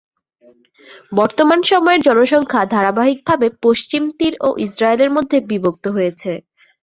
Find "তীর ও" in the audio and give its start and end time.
4.17-4.49